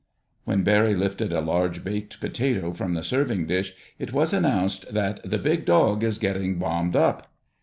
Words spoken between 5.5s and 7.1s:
Dog is getting bombed